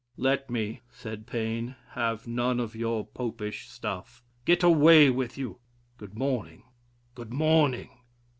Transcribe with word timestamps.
"Let 0.17 0.49
me," 0.49 0.81
said 0.89 1.27
Paine, 1.27 1.75
"have 1.89 2.25
none 2.25 2.59
of 2.59 2.75
your 2.75 3.05
Popish 3.05 3.69
stuff; 3.69 4.23
get 4.45 4.63
away 4.63 5.11
with 5.11 5.37
you; 5.37 5.59
good 5.97 6.17
morning, 6.17 6.63
good 7.13 7.31
morning." 7.31 7.91